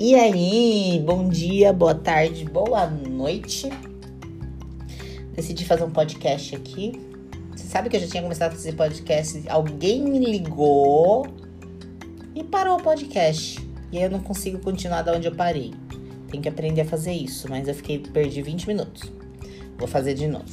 [0.00, 3.68] E aí, bom dia, boa tarde, boa noite.
[5.34, 6.92] Decidi fazer um podcast aqui.
[7.50, 9.42] Você sabe que eu já tinha começado a fazer podcast?
[9.48, 11.26] Alguém me ligou
[12.32, 13.58] e parou o podcast.
[13.90, 15.74] E aí eu não consigo continuar da onde eu parei.
[16.30, 19.12] Tenho que aprender a fazer isso, mas eu fiquei perdi 20 minutos.
[19.76, 20.44] Vou fazer de novo.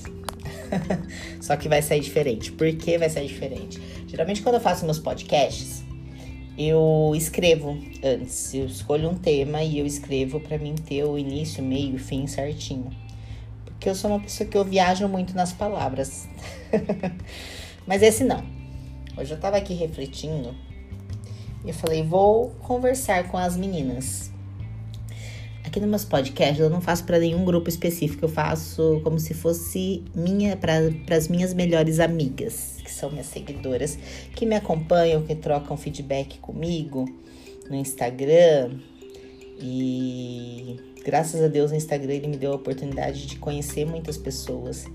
[1.39, 2.51] Só que vai sair diferente.
[2.51, 3.79] Por que vai sair diferente?
[4.07, 5.74] Geralmente quando eu faço meus podcasts,
[6.57, 8.53] eu escrevo antes.
[8.53, 12.27] Eu escolho um tema e eu escrevo para mim ter o início, meio e fim
[12.27, 12.89] certinho.
[13.65, 16.27] Porque eu sou uma pessoa que eu viajo muito nas palavras.
[17.85, 18.43] Mas esse não.
[19.17, 20.55] Hoje eu tava aqui refletindo
[21.63, 24.31] e eu falei, vou conversar com as meninas.
[25.75, 29.33] Aqui nos meus podcasts eu não faço para nenhum grupo específico, eu faço como se
[29.33, 30.77] fosse minha para
[31.13, 33.99] as minhas melhores amigas, que são minhas seguidoras,
[34.33, 37.03] que me acompanham, que trocam feedback comigo
[37.69, 38.79] no Instagram.
[39.59, 44.85] E graças a Deus o Instagram ele me deu a oportunidade de conhecer muitas pessoas,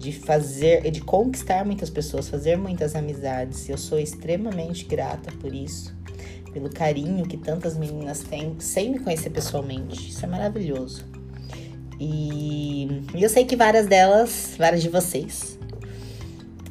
[0.00, 3.68] de fazer, de conquistar muitas pessoas, fazer muitas amizades.
[3.68, 5.94] Eu sou extremamente grata por isso
[6.54, 10.10] pelo carinho que tantas meninas têm sem me conhecer pessoalmente.
[10.10, 11.04] Isso é maravilhoso.
[11.98, 15.58] E, e eu sei que várias delas, várias de vocês,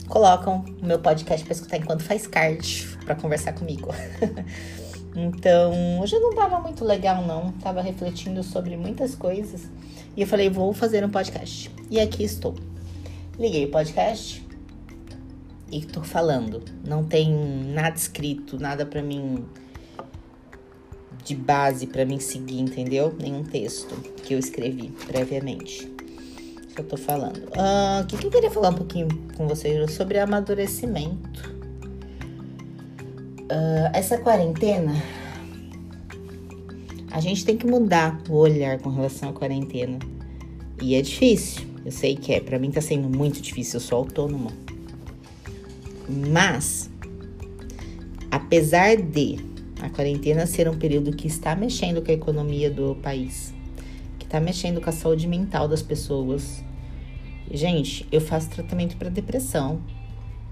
[0.07, 3.89] colocam o meu podcast para escutar enquanto faz card para conversar comigo.
[5.13, 9.67] então, hoje não tava muito legal não, tava refletindo sobre muitas coisas
[10.15, 11.69] e eu falei, vou fazer um podcast.
[11.89, 12.55] E aqui estou.
[13.37, 14.45] Liguei o podcast
[15.69, 16.63] e tô falando.
[16.87, 19.43] Não tem nada escrito, nada para mim
[21.23, 23.16] de base para mim seguir, entendeu?
[23.17, 25.88] Nenhum texto que eu escrevi previamente.
[26.75, 27.49] Que eu tô falando.
[27.55, 29.07] Ah, o uh, que, que eu queria falar um pouquinho
[29.38, 31.53] com vocês sobre amadurecimento.
[33.44, 34.95] Uh, essa quarentena,
[37.11, 39.99] a gente tem que mudar o olhar com relação à quarentena.
[40.81, 42.40] E é difícil, eu sei que é.
[42.40, 44.51] Para mim tá sendo muito difícil, eu sou autônoma.
[46.09, 46.90] Mas,
[48.31, 49.53] apesar de
[49.83, 53.53] a quarentena ser um período que está mexendo com a economia do país,
[54.17, 56.63] que está mexendo com a saúde mental das pessoas.
[57.51, 59.81] Gente, eu faço tratamento para depressão.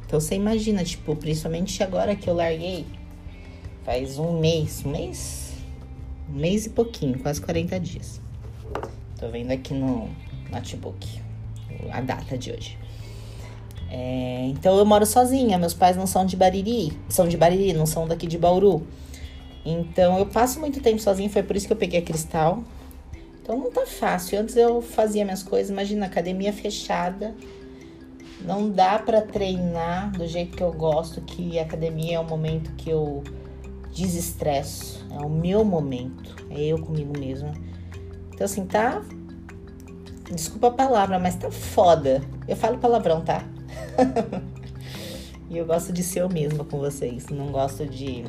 [0.06, 2.86] Então você imagina, tipo, principalmente agora que eu larguei,
[3.86, 5.54] faz um mês, um mês,
[6.30, 8.20] um mês e pouquinho, quase 40 dias.
[9.18, 10.10] Tô vendo aqui no
[10.52, 11.08] notebook
[11.90, 12.78] a data de hoje.
[13.90, 17.86] É, então eu moro sozinha, meus pais não são de Bariri, são de Bariri, não
[17.86, 18.86] são daqui de Bauru.
[19.66, 22.64] Então eu passo muito tempo sozinha, foi por isso que eu peguei a cristal.
[23.42, 24.40] Então não tá fácil.
[24.40, 27.36] Antes eu fazia minhas coisas, imagina, academia fechada.
[28.42, 32.72] Não dá para treinar do jeito que eu gosto, que a academia é o momento
[32.76, 33.24] que eu
[33.94, 37.54] desestresso, é o meu momento, é eu comigo mesma.
[38.34, 39.04] Então assim, tá
[40.32, 42.22] Desculpa a palavra, mas tá foda.
[42.48, 43.44] Eu falo palavrão, tá?
[45.50, 47.28] e eu gosto de ser eu mesma com vocês.
[47.28, 48.24] Não gosto de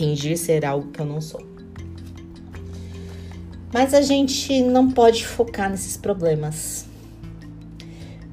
[0.00, 1.46] fingir ser algo que eu não sou.
[3.70, 6.86] Mas a gente não pode focar nesses problemas.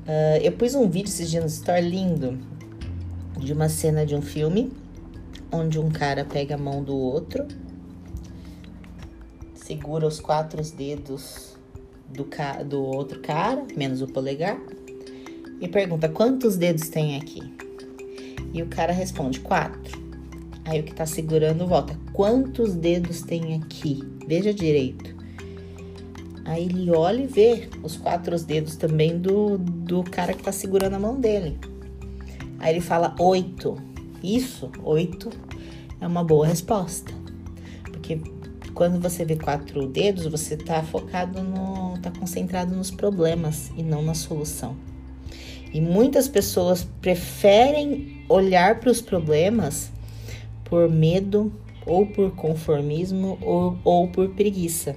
[0.08, 2.40] Uh, eu pus um vídeo esses dias no Store lindo
[3.38, 4.72] de uma cena de um filme
[5.52, 7.46] onde um cara pega a mão do outro,
[9.54, 11.58] segura os quatro dedos
[12.08, 14.58] do, ca do outro cara, menos o polegar,
[15.60, 17.44] e pergunta quantos dedos tem aqui.
[18.54, 20.07] E o cara responde quatro.
[20.68, 21.98] Aí o que tá segurando volta.
[22.12, 24.04] Quantos dedos tem aqui?
[24.28, 25.16] Veja direito.
[26.44, 30.96] Aí ele olha e vê os quatro dedos também do, do cara que tá segurando
[30.96, 31.58] a mão dele.
[32.60, 33.78] Aí ele fala oito.
[34.22, 35.30] Isso, oito,
[36.02, 37.14] é uma boa resposta.
[37.84, 38.20] Porque
[38.74, 41.98] quando você vê quatro dedos, você tá focado no.
[42.02, 44.76] tá concentrado nos problemas e não na solução.
[45.74, 49.96] E muitas pessoas preferem olhar para os problemas
[50.70, 51.52] por medo
[51.86, 54.96] ou por conformismo ou, ou por preguiça.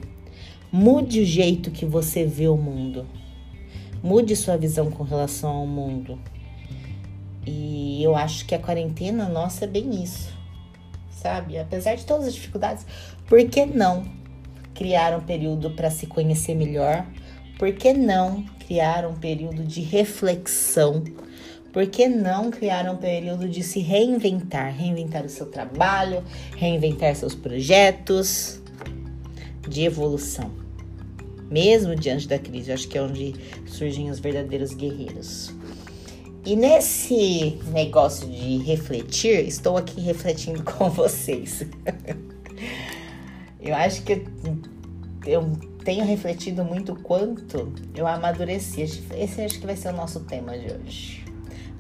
[0.73, 3.07] Mude o jeito que você vê o mundo.
[4.03, 6.19] Mude sua visão com relação ao mundo.
[7.47, 10.33] E eu acho que a quarentena nossa é bem isso,
[11.11, 11.59] sabe?
[11.59, 12.87] Apesar de todas as dificuldades,
[13.27, 14.05] por que não
[14.75, 17.07] criar um período para se conhecer melhor?
[17.59, 21.03] Por que não criar um período de reflexão
[21.73, 24.75] por que não criar um período de se reinventar?
[24.75, 26.25] Reinventar o seu trabalho,
[26.57, 28.61] reinventar seus projetos
[29.69, 30.51] de evolução.
[31.51, 33.35] Mesmo diante da crise, acho que é onde
[33.67, 35.53] surgem os verdadeiros guerreiros.
[36.45, 41.65] E nesse negócio de refletir, estou aqui refletindo com vocês.
[43.61, 44.25] Eu acho que
[45.27, 45.53] eu
[45.85, 48.83] tenho refletido muito quanto eu amadureci.
[48.83, 51.30] Esse acho que vai ser o nosso tema de hoje.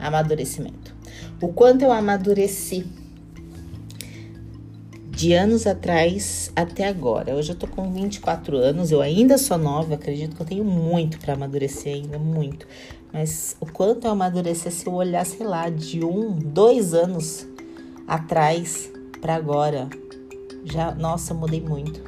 [0.00, 0.94] Amadurecimento.
[1.40, 2.86] O quanto eu amadureci
[5.20, 7.34] de anos atrás até agora.
[7.34, 11.18] Hoje eu tô com 24 anos, eu ainda sou nova, acredito que eu tenho muito
[11.18, 12.66] para amadurecer ainda, muito.
[13.12, 17.46] Mas o quanto eu amadureci se eu olhar, sei lá, de um, dois anos
[18.08, 19.90] atrás para agora,
[20.64, 22.02] já, nossa, eu mudei muito.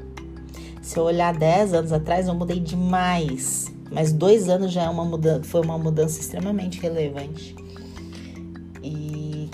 [0.81, 3.71] Se eu olhar 10 anos atrás, eu mudei demais.
[3.91, 7.55] Mas dois anos já é uma mudança, foi uma mudança extremamente relevante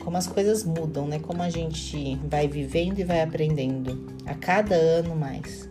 [0.03, 1.19] como as coisas mudam, né?
[1.19, 5.69] Como a gente vai vivendo e vai aprendendo a cada ano mais.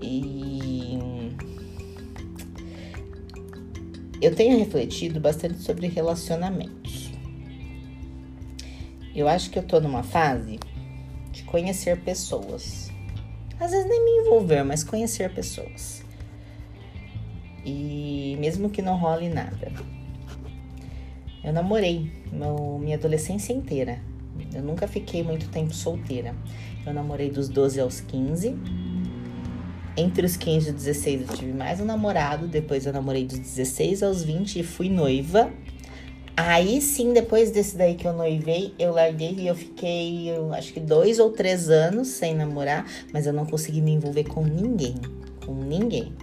[0.00, 0.98] E
[4.20, 7.10] eu tenho refletido bastante sobre relacionamentos.
[9.14, 10.58] Eu acho que eu tô numa fase
[11.32, 12.90] de conhecer pessoas.
[13.58, 16.04] Às vezes nem me envolver, mas conhecer pessoas.
[17.64, 19.72] E mesmo que não role nada.
[21.44, 24.00] Eu namorei meu, minha adolescência inteira.
[24.54, 26.34] Eu nunca fiquei muito tempo solteira.
[26.86, 28.56] Eu namorei dos 12 aos 15.
[29.96, 32.46] Entre os 15 e 16 eu tive mais um namorado.
[32.46, 35.50] Depois eu namorei dos 16 aos 20 e fui noiva.
[36.36, 40.72] Aí sim, depois desse daí que eu noivei, eu larguei e eu fiquei, eu acho
[40.72, 44.94] que dois ou três anos sem namorar, mas eu não consegui me envolver com ninguém.
[45.44, 46.14] Com ninguém.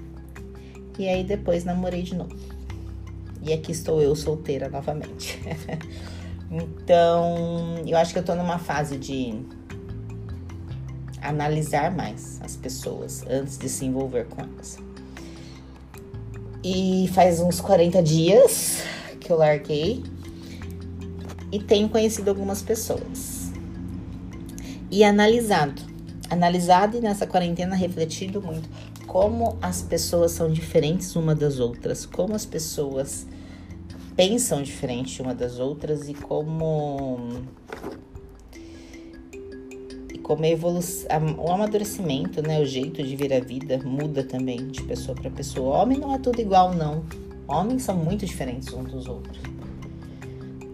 [0.98, 2.36] E aí depois namorei de novo.
[3.42, 5.40] E aqui estou eu solteira novamente.
[6.52, 9.40] então, eu acho que eu tô numa fase de
[11.22, 14.78] analisar mais as pessoas antes de se envolver com elas.
[16.64, 18.84] E faz uns 40 dias
[19.20, 20.04] que eu larguei
[21.52, 23.52] e tenho conhecido algumas pessoas.
[24.92, 25.82] E analisado.
[26.30, 28.70] Analisado e nessa quarentena refletido muito
[29.10, 33.26] como as pessoas são diferentes uma das outras, como as pessoas
[34.16, 37.18] pensam diferente uma das outras e como
[40.14, 41.10] e como a evolução,
[41.40, 45.78] o amadurecimento, né, o jeito de ver a vida muda também de pessoa para pessoa.
[45.82, 47.04] Homem não é tudo igual não.
[47.48, 49.40] Homens são muito diferentes uns dos outros.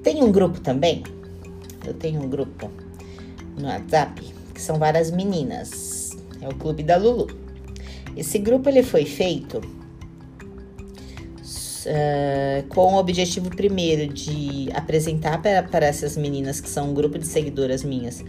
[0.03, 1.03] Tem um grupo também.
[1.87, 2.69] Eu tenho um grupo
[3.57, 4.21] no WhatsApp
[4.53, 6.11] que são várias meninas.
[6.41, 7.44] É o clube da Lulu.
[8.15, 9.57] Esse grupo ele foi feito
[11.85, 17.25] uh, com o objetivo primeiro de apresentar para, essas meninas que são um grupo de
[17.27, 18.23] seguidoras minhas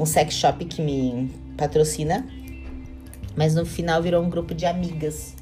[0.00, 2.26] um sex shop que me patrocina,
[3.36, 5.34] mas no final virou um grupo de amigas.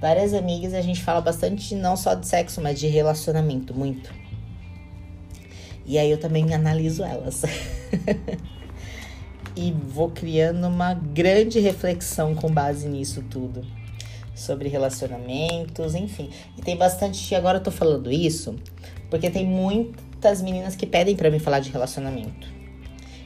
[0.00, 4.12] Várias amigas, a gente fala bastante não só de sexo, mas de relacionamento, muito.
[5.84, 7.42] E aí eu também analiso elas.
[9.56, 13.64] e vou criando uma grande reflexão com base nisso tudo.
[14.34, 16.30] Sobre relacionamentos, enfim.
[16.56, 17.34] E tem bastante.
[17.34, 18.56] Agora eu tô falando isso
[19.10, 22.48] porque tem muitas meninas que pedem para mim falar de relacionamento.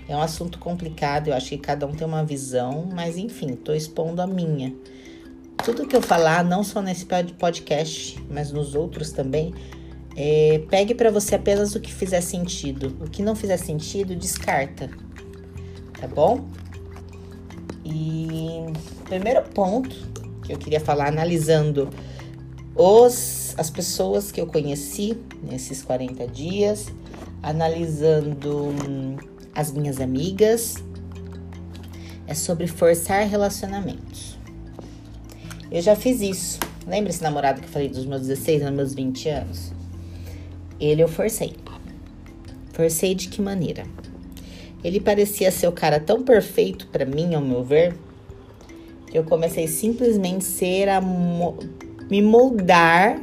[0.08, 3.72] É um assunto complicado, eu acho que cada um tem uma visão, mas enfim, tô
[3.72, 4.74] expondo a minha.
[5.64, 7.06] Tudo que eu falar, não só nesse
[7.38, 9.54] podcast, mas nos outros também,
[10.16, 12.96] é, pegue para você apenas o que fizer sentido.
[13.00, 14.90] O que não fizer sentido, descarta
[16.04, 16.44] tá bom?
[17.84, 18.66] E
[19.04, 19.94] primeiro ponto
[20.42, 21.88] que eu queria falar, analisando
[22.74, 26.88] os, as pessoas que eu conheci nesses 40 dias,
[27.42, 29.16] analisando hum,
[29.54, 30.76] as minhas amigas,
[32.26, 34.38] é sobre forçar relacionamentos.
[35.70, 36.58] Eu já fiz isso.
[36.86, 39.72] Lembra esse namorado que eu falei dos meus 16 aos meus 20 anos?
[40.78, 41.56] Ele eu forcei.
[42.72, 43.84] Forcei de que maneira?
[44.84, 47.96] Ele parecia ser o cara tão perfeito para mim, ao meu ver,
[49.06, 51.56] que eu comecei simplesmente ser a mo
[52.10, 53.18] me moldar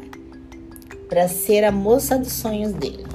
[1.08, 3.06] para ser a moça dos sonhos dele.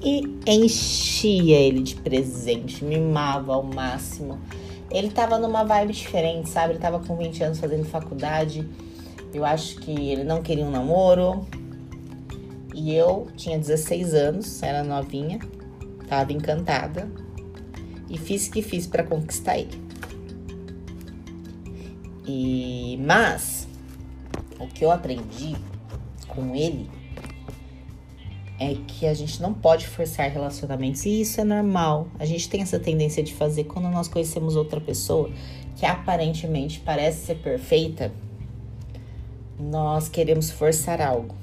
[0.00, 4.38] E enchia ele de presente, mimava ao máximo.
[4.88, 6.74] Ele tava numa vibe diferente, sabe?
[6.74, 8.68] Ele tava com 20 anos fazendo faculdade.
[9.34, 11.44] Eu acho que ele não queria um namoro.
[12.72, 15.40] E eu tinha 16 anos, era novinha,
[16.08, 17.08] tava encantada
[18.12, 19.80] e fiz o que fiz para conquistar ele.
[22.26, 23.66] E mas
[24.60, 25.56] o que eu aprendi
[26.28, 26.88] com ele
[28.60, 32.06] é que a gente não pode forçar relacionamentos e isso é normal.
[32.18, 35.30] A gente tem essa tendência de fazer quando nós conhecemos outra pessoa
[35.76, 38.12] que aparentemente parece ser perfeita,
[39.58, 41.34] nós queremos forçar algo.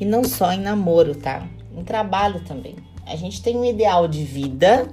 [0.00, 1.46] E não só em namoro, tá?
[1.76, 2.76] Em trabalho também.
[3.04, 4.88] A gente tem um ideal de vida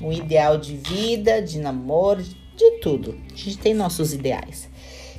[0.00, 3.16] um ideal de vida, de namoro, de tudo.
[3.32, 4.68] A gente tem nossos ideais.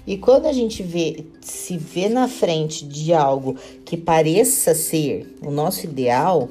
[0.05, 5.51] E quando a gente vê, se vê na frente de algo que pareça ser o
[5.51, 6.49] nosso ideal,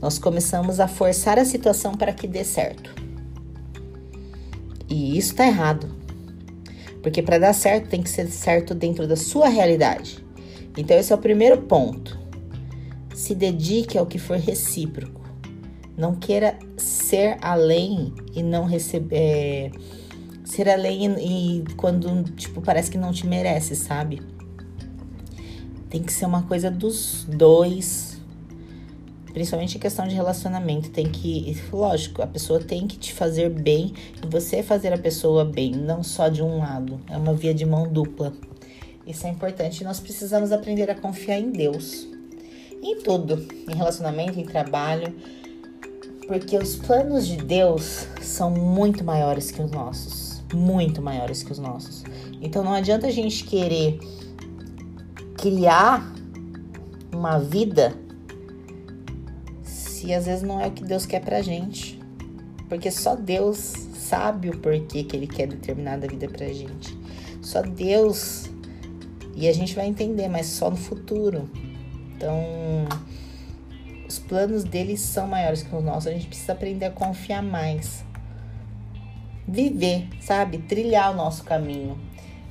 [0.00, 2.94] nós começamos a forçar a situação para que dê certo.
[4.88, 5.90] E isso tá errado.
[7.02, 10.24] Porque para dar certo tem que ser certo dentro da sua realidade.
[10.76, 12.16] Então esse é o primeiro ponto.
[13.12, 15.23] Se dedique ao que for recíproco.
[15.96, 19.16] Não queira ser além e não receber.
[19.16, 19.70] É,
[20.44, 24.20] ser além e, e quando, tipo, parece que não te merece, sabe?
[25.88, 28.20] Tem que ser uma coisa dos dois.
[29.32, 30.90] Principalmente em questão de relacionamento.
[30.90, 31.56] Tem que.
[31.72, 36.02] Lógico, a pessoa tem que te fazer bem e você fazer a pessoa bem, não
[36.02, 37.00] só de um lado.
[37.08, 38.32] É uma via de mão dupla.
[39.06, 39.84] Isso é importante.
[39.84, 42.08] Nós precisamos aprender a confiar em Deus.
[42.82, 43.46] Em tudo.
[43.68, 45.14] Em relacionamento, em trabalho
[46.26, 50.42] porque os planos de Deus são muito maiores que os nossos.
[50.52, 52.04] Muito maiores que os nossos.
[52.40, 53.98] Então não adianta a gente querer
[55.36, 56.12] criar
[57.12, 57.94] uma vida
[59.62, 62.00] se às vezes não é o que Deus quer pra gente.
[62.68, 63.56] Porque só Deus
[63.94, 66.96] sabe o porquê que Ele quer determinada vida pra gente.
[67.40, 68.50] Só Deus.
[69.36, 71.48] E a gente vai entender, mas só no futuro.
[72.14, 72.34] Então
[74.14, 76.06] os planos deles são maiores que os nossos.
[76.06, 78.04] A gente precisa aprender a confiar mais.
[79.46, 80.58] Viver, sabe?
[80.58, 81.98] Trilhar o nosso caminho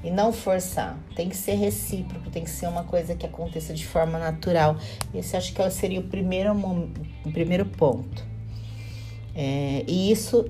[0.03, 0.99] e não forçar.
[1.15, 4.75] Tem que ser recíproco, tem que ser uma coisa que aconteça de forma natural.
[5.13, 8.25] Esse acho que seria o primeiro, o primeiro ponto.
[9.33, 10.45] É, e isso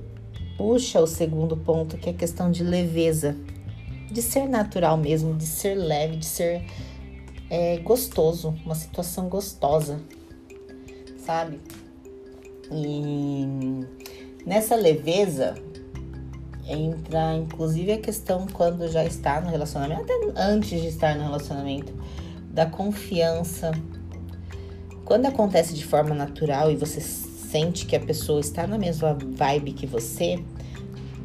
[0.58, 3.36] puxa o segundo ponto, que é a questão de leveza,
[4.10, 6.64] de ser natural mesmo, de ser leve, de ser
[7.48, 10.00] é, gostoso, uma situação gostosa
[11.24, 11.60] sabe?
[12.70, 13.46] E
[14.46, 15.54] nessa leveza
[16.66, 21.92] entra inclusive a questão quando já está no relacionamento, até antes de estar no relacionamento,
[22.50, 23.72] da confiança.
[25.04, 29.72] Quando acontece de forma natural e você sente que a pessoa está na mesma vibe
[29.72, 30.42] que você,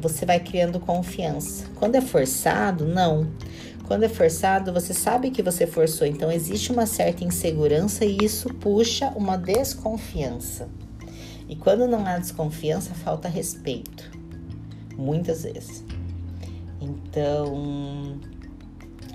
[0.00, 1.64] você vai criando confiança.
[1.76, 3.26] Quando é forçado, não.
[3.90, 8.48] Quando é forçado, você sabe que você forçou, então existe uma certa insegurança e isso
[8.54, 10.68] puxa uma desconfiança.
[11.48, 14.08] E quando não há desconfiança, falta respeito.
[14.96, 15.84] Muitas vezes.
[16.80, 18.20] Então,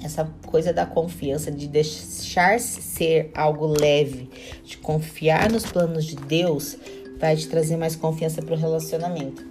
[0.04, 4.30] essa coisa da confiança, de deixar-se ser algo leve,
[4.66, 6.76] de confiar nos planos de Deus,
[7.18, 9.42] vai te trazer mais confiança para o relacionamento.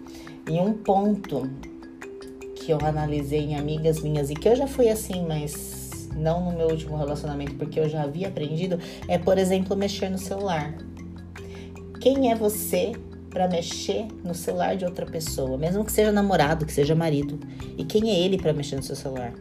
[0.50, 1.50] E um ponto
[2.64, 6.56] que eu analisei em amigas minhas e que eu já fui assim, mas não no
[6.56, 10.74] meu último relacionamento, porque eu já havia aprendido, é, por exemplo, mexer no celular.
[12.00, 12.92] Quem é você
[13.28, 17.38] para mexer no celular de outra pessoa, mesmo que seja namorado, que seja marido?
[17.76, 19.34] E quem é ele para mexer no seu celular?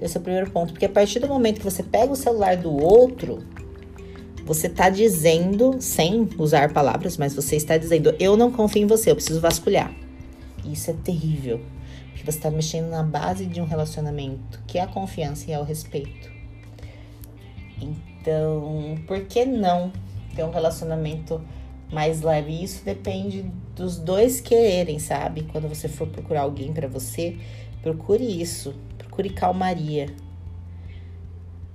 [0.00, 2.56] Esse é o primeiro ponto, porque a partir do momento que você pega o celular
[2.56, 3.38] do outro,
[4.44, 9.10] você está dizendo, sem usar palavras, mas você está dizendo: eu não confio em você,
[9.10, 9.92] eu preciso vasculhar.
[10.72, 11.60] Isso é terrível
[12.14, 15.58] que você está mexendo na base de um relacionamento, que é a confiança e é
[15.58, 16.30] o respeito.
[17.80, 19.92] Então, por que não
[20.34, 21.40] ter um relacionamento
[21.92, 22.62] mais leve?
[22.62, 25.44] Isso depende dos dois quererem, sabe?
[25.44, 27.38] Quando você for procurar alguém para você,
[27.82, 30.06] procure isso, procure calmaria,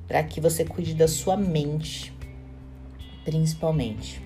[0.08, 2.14] para que você cuide da sua mente,
[3.24, 4.22] principalmente.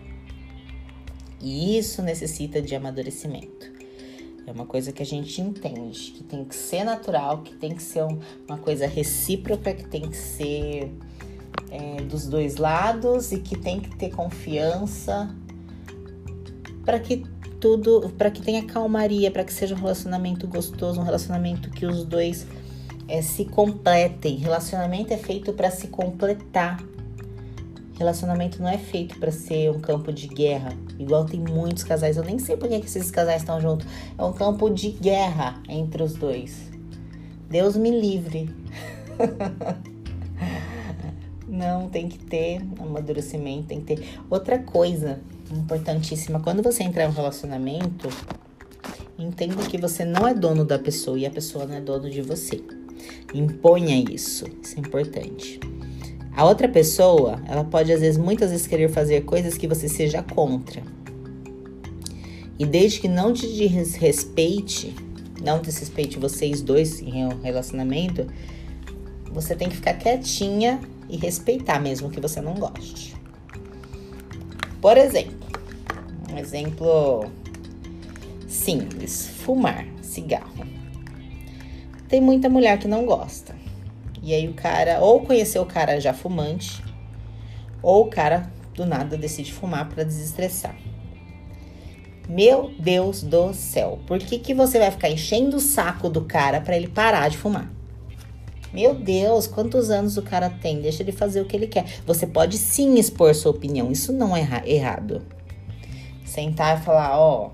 [1.39, 3.76] E isso necessita de amadurecimento.
[4.47, 7.83] É uma coisa que a gente entende, que tem que ser natural, que tem que
[7.83, 8.05] ser
[8.47, 10.89] uma coisa recíproca, que tem que ser
[11.69, 15.35] é, dos dois lados e que tem que ter confiança
[16.85, 17.25] para que
[17.59, 22.05] tudo, para que tenha calmaria, para que seja um relacionamento gostoso, um relacionamento que os
[22.05, 22.47] dois
[23.09, 24.37] é, se completem.
[24.37, 26.81] Relacionamento é feito para se completar.
[27.97, 32.15] Relacionamento não é feito para ser um campo de guerra, igual tem muitos casais.
[32.15, 33.87] Eu nem sei por que esses casais estão juntos.
[34.15, 36.69] É um campo de guerra entre os dois.
[37.49, 38.53] Deus me livre.
[41.49, 44.07] não, tem que ter amadurecimento, tem que ter.
[44.29, 45.19] Outra coisa
[45.51, 48.09] importantíssima: quando você entrar em um relacionamento,
[49.17, 52.21] entenda que você não é dono da pessoa e a pessoa não é dono de
[52.21, 52.63] você.
[53.33, 55.59] Imponha isso, isso é importante.
[56.37, 60.21] A outra pessoa, ela pode às vezes, muitas vezes querer fazer coisas que você seja
[60.21, 60.83] contra.
[62.59, 64.95] E desde que não te desrespeite,
[65.43, 68.27] não desrespeite vocês dois em um relacionamento,
[69.31, 70.79] você tem que ficar quietinha
[71.09, 73.15] e respeitar mesmo que você não goste.
[74.79, 75.39] Por exemplo,
[76.31, 77.25] um exemplo
[78.47, 80.67] simples, fumar cigarro.
[82.07, 83.55] Tem muita mulher que não gosta.
[84.27, 86.83] E aí o cara, ou conheceu o cara já fumante,
[87.81, 90.75] ou o cara do nada decide fumar para desestressar.
[92.27, 96.59] Meu Deus do céu, por que, que você vai ficar enchendo o saco do cara
[96.59, 97.71] para ele parar de fumar?
[98.73, 100.81] Meu Deus, quantos anos o cara tem?
[100.81, 101.85] Deixa ele fazer o que ele quer.
[102.05, 105.21] Você pode sim expor sua opinião, isso não é errado.
[106.25, 107.51] Sentar e falar: Ó,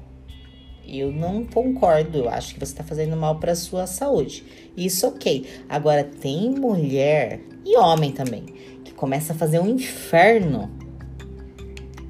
[0.87, 4.43] eu não concordo, eu acho que você tá fazendo mal para sua saúde.
[4.75, 5.45] Isso ok.
[5.69, 8.43] Agora, tem mulher e homem também
[8.83, 10.69] que começa a fazer um inferno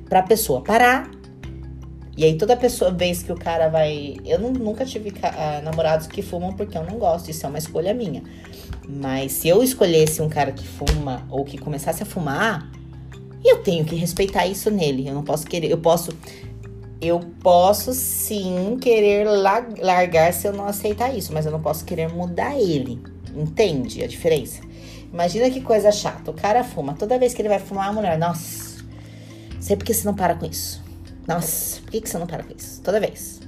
[0.10, 1.10] pra pessoa parar.
[2.16, 4.18] E aí toda pessoa, vez que o cara vai.
[4.24, 7.58] Eu não, nunca tive uh, namorados que fumam porque eu não gosto, isso é uma
[7.58, 8.24] escolha minha.
[8.88, 12.70] Mas se eu escolhesse um cara que fuma ou que começasse a fumar,
[13.44, 15.08] eu tenho que respeitar isso nele.
[15.08, 16.12] Eu não posso querer, eu posso
[17.08, 22.10] eu posso sim querer largar se eu não aceitar isso, mas eu não posso querer
[22.10, 23.02] mudar ele.
[23.36, 24.62] Entende a diferença?
[25.12, 26.32] Imagina que coisa chata.
[26.32, 26.94] O cara fuma.
[26.94, 28.84] Toda vez que ele vai fumar, a mulher, nossa,
[29.60, 30.84] sei por que você não para com isso.
[31.28, 32.82] Nossa, por que, você não para com isso?
[32.82, 33.40] Toda vez.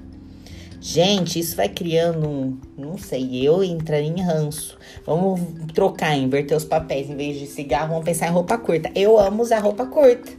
[0.79, 4.77] Gente, isso vai criando um, não sei, eu entraria em ranço.
[5.05, 5.41] Vamos
[5.73, 7.09] trocar, inverter os papéis.
[7.09, 8.91] Em vez de cigarro, vamos pensar em roupa curta.
[8.95, 10.31] Eu amo usar roupa curta.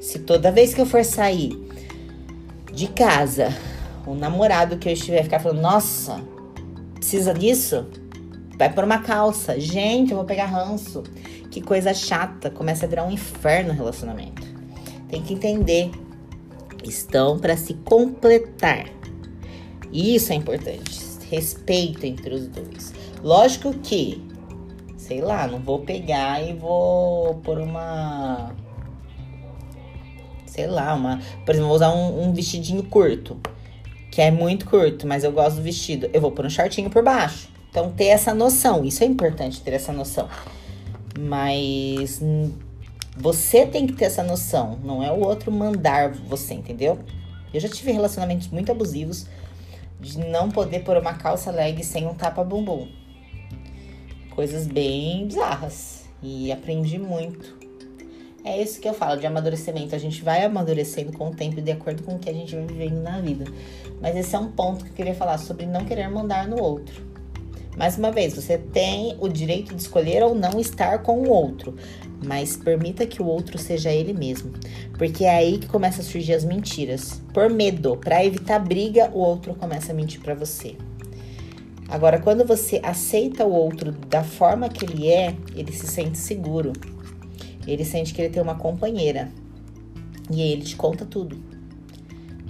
[0.00, 1.69] Se toda vez que eu for sair
[2.72, 3.54] de casa,
[4.06, 6.20] o namorado que eu estiver ficar falando, nossa,
[6.94, 7.86] precisa disso?
[8.56, 9.58] Vai por uma calça.
[9.58, 11.02] Gente, eu vou pegar ranço.
[11.50, 12.50] Que coisa chata.
[12.50, 14.46] Começa a virar um inferno o relacionamento.
[15.08, 15.90] Tem que entender.
[16.84, 19.00] Estão para se completar
[19.92, 21.00] isso é importante.
[21.28, 22.92] Respeito entre os dois.
[23.22, 24.22] Lógico que,
[24.96, 28.54] sei lá, não vou pegar e vou por uma.
[30.50, 31.20] Sei lá, uma.
[31.46, 33.40] Por exemplo, vou usar um, um vestidinho curto.
[34.10, 36.10] Que é muito curto, mas eu gosto do vestido.
[36.12, 37.48] Eu vou pôr um shortinho por baixo.
[37.70, 38.84] Então, ter essa noção.
[38.84, 40.28] Isso é importante, ter essa noção.
[41.16, 42.20] Mas
[43.16, 44.76] você tem que ter essa noção.
[44.82, 46.98] Não é o outro mandar você, entendeu?
[47.54, 49.26] Eu já tive relacionamentos muito abusivos
[50.00, 52.88] de não poder pôr uma calça leg sem um tapa-bumbum.
[54.30, 56.06] Coisas bem bizarras.
[56.20, 57.69] E aprendi muito.
[58.42, 59.94] É isso que eu falo de amadurecimento.
[59.94, 62.66] A gente vai amadurecendo com o tempo de acordo com o que a gente vai
[62.66, 63.44] vivendo na vida.
[64.00, 67.10] Mas esse é um ponto que eu queria falar sobre não querer mandar no outro.
[67.76, 71.76] Mais uma vez, você tem o direito de escolher ou não estar com o outro,
[72.24, 74.52] mas permita que o outro seja ele mesmo,
[74.98, 77.22] porque é aí que começa a surgir as mentiras.
[77.32, 80.76] Por medo, para evitar briga, o outro começa a mentir para você.
[81.88, 86.72] Agora, quando você aceita o outro da forma que ele é, ele se sente seguro.
[87.66, 89.30] Ele sente que ele tem uma companheira.
[90.30, 91.38] E ele te conta tudo.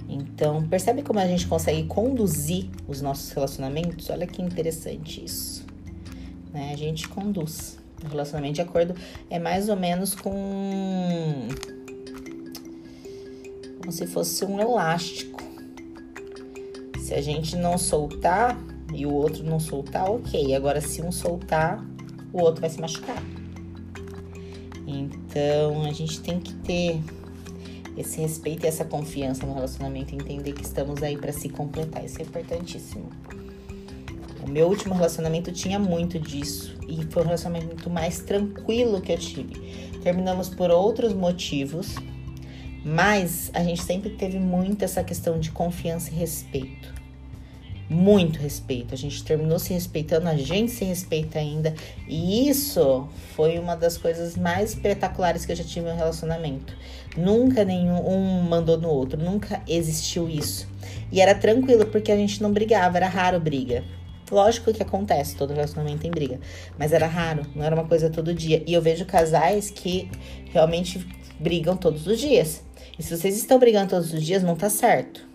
[0.07, 4.09] Então, percebe como a gente consegue conduzir os nossos relacionamentos?
[4.09, 5.65] Olha que interessante isso.
[6.53, 6.71] Né?
[6.73, 7.79] A gente conduz.
[8.03, 8.95] O relacionamento de acordo
[9.29, 11.47] é mais ou menos com.
[13.79, 15.41] Como se fosse um elástico.
[16.99, 18.57] Se a gente não soltar
[18.93, 20.53] e o outro não soltar, ok.
[20.55, 21.83] Agora, se um soltar,
[22.33, 23.21] o outro vai se machucar.
[24.99, 27.01] Então, a gente tem que ter
[27.97, 32.03] esse respeito e essa confiança no relacionamento, entender que estamos aí para se completar.
[32.03, 33.09] Isso é importantíssimo.
[34.43, 39.17] O meu último relacionamento tinha muito disso e foi o relacionamento mais tranquilo que eu
[39.17, 39.53] tive.
[40.01, 41.95] Terminamos por outros motivos,
[42.83, 47.00] mas a gente sempre teve muito essa questão de confiança e respeito.
[47.93, 48.93] Muito respeito.
[48.93, 51.75] A gente terminou se respeitando, a gente se respeita ainda.
[52.07, 56.73] E isso foi uma das coisas mais espetaculares que eu já tive no relacionamento.
[57.17, 60.69] Nunca nenhum um mandou no outro, nunca existiu isso.
[61.11, 63.83] E era tranquilo porque a gente não brigava, era raro briga.
[64.31, 66.39] Lógico que acontece, todo relacionamento tem briga,
[66.79, 68.63] mas era raro, não era uma coisa todo dia.
[68.65, 70.09] E eu vejo casais que
[70.53, 71.05] realmente
[71.37, 72.63] brigam todos os dias.
[72.97, 75.29] E se vocês estão brigando todos os dias, não tá certo.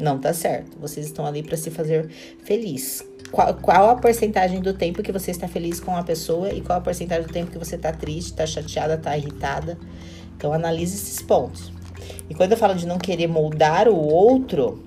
[0.00, 0.78] Não tá certo.
[0.78, 2.08] Vocês estão ali para se fazer
[2.44, 3.04] feliz.
[3.30, 6.78] Qual, qual, a porcentagem do tempo que você está feliz com a pessoa e qual
[6.78, 9.78] a porcentagem do tempo que você tá triste, tá chateada, tá irritada?
[10.36, 11.72] Então analise esses pontos.
[12.28, 14.82] E quando eu falo de não querer moldar o outro,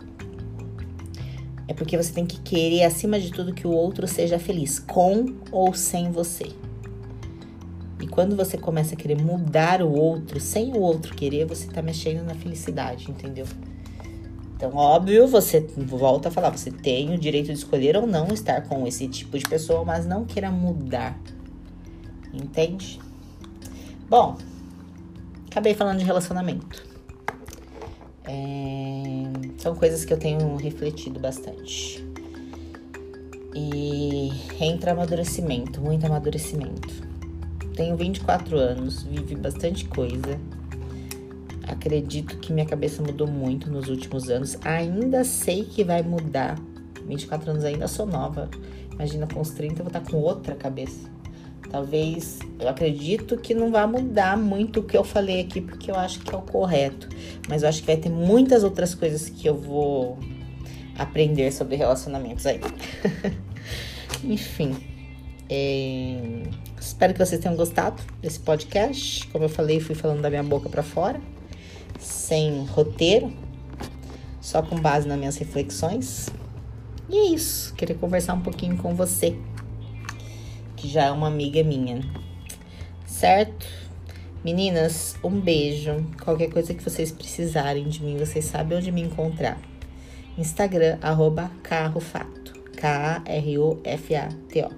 [1.68, 5.36] é porque você tem que querer, acima de tudo, que o outro seja feliz, com
[5.52, 6.52] ou sem você.
[8.00, 11.82] E quando você começa a querer mudar o outro, sem o outro querer, você tá
[11.82, 13.48] mexendo na felicidade, entendeu?
[14.56, 18.62] Então, óbvio, você volta a falar, você tem o direito de escolher ou não estar
[18.62, 21.20] com esse tipo de pessoa, mas não queira mudar.
[22.34, 23.00] Entende?
[24.10, 24.38] Bom,
[25.52, 26.84] acabei falando de relacionamento.
[28.24, 29.24] É,
[29.58, 32.06] são coisas que eu tenho refletido bastante.
[33.54, 36.94] E entra amadurecimento, muito amadurecimento.
[37.76, 40.40] Tenho 24 anos, vivi bastante coisa.
[41.68, 44.58] Acredito que minha cabeça mudou muito nos últimos anos.
[44.64, 46.60] Ainda sei que vai mudar.
[47.08, 48.50] 24 anos ainda sou nova.
[48.94, 51.10] Imagina com os 30 eu vou estar com outra cabeça.
[51.70, 55.96] Talvez eu acredito que não vai mudar muito o que eu falei aqui, porque eu
[55.96, 57.10] acho que é o correto.
[57.50, 60.18] Mas eu acho que vai ter muitas outras coisas que eu vou
[60.98, 62.62] aprender sobre relacionamentos aí.
[64.24, 64.76] Enfim.
[65.50, 66.44] É...
[66.80, 69.28] Espero que vocês tenham gostado desse podcast.
[69.28, 71.20] Como eu falei, fui falando da minha boca para fora,
[72.00, 73.32] sem roteiro,
[74.42, 76.30] só com base nas minhas reflexões.
[77.10, 77.74] E é isso.
[77.76, 79.38] Queria conversar um pouquinho com você
[80.76, 82.02] que já é uma amiga minha.
[83.06, 83.66] Certo?
[84.44, 86.06] Meninas, um beijo.
[86.24, 89.60] Qualquer coisa que vocês precisarem de mim, vocês sabem onde me encontrar.
[90.38, 92.54] Instagram, arroba carrofato.
[92.76, 94.70] K-A-R-O-F-A-T-O.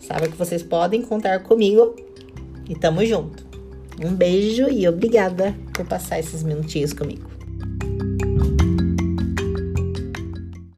[0.00, 1.94] Sabe que vocês podem contar comigo
[2.68, 3.44] e tamo junto.
[4.02, 7.29] Um beijo e obrigada por passar esses minutinhos comigo.